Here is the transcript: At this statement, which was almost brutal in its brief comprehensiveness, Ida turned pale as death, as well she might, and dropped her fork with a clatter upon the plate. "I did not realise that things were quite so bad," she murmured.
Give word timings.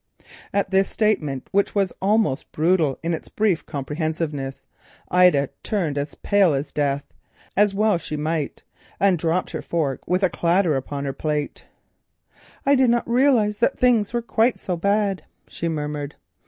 At 0.51 0.71
this 0.71 0.89
statement, 0.89 1.47
which 1.51 1.75
was 1.75 1.93
almost 2.01 2.51
brutal 2.51 2.97
in 3.03 3.13
its 3.13 3.29
brief 3.29 3.63
comprehensiveness, 3.67 4.65
Ida 5.11 5.49
turned 5.61 6.03
pale 6.23 6.55
as 6.55 6.71
death, 6.71 7.03
as 7.55 7.75
well 7.75 7.99
she 7.99 8.17
might, 8.17 8.63
and 8.99 9.15
dropped 9.19 9.51
her 9.51 9.61
fork 9.61 10.01
with 10.07 10.23
a 10.23 10.29
clatter 10.31 10.75
upon 10.75 11.03
the 11.03 11.13
plate. 11.13 11.65
"I 12.65 12.73
did 12.73 12.89
not 12.89 13.07
realise 13.07 13.59
that 13.59 13.77
things 13.77 14.11
were 14.11 14.23
quite 14.23 14.59
so 14.59 14.75
bad," 14.75 15.21
she 15.47 15.69
murmured. 15.69 16.15